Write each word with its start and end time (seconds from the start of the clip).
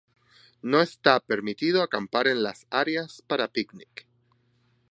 No 0.63 0.81
está 0.81 1.19
permitido 1.19 1.83
acampar 1.83 2.25
en 2.25 2.41
las 2.41 2.65
áreas 2.71 3.21
para 3.27 3.49
picnic. 3.49 4.07